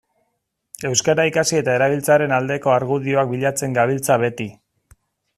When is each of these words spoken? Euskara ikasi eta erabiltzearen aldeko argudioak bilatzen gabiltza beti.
Euskara 0.89 1.25
ikasi 1.31 1.59
eta 1.63 1.75
erabiltzearen 1.79 2.33
aldeko 2.37 2.73
argudioak 2.77 3.29
bilatzen 3.33 3.77
gabiltza 3.79 4.17
beti. 4.23 4.49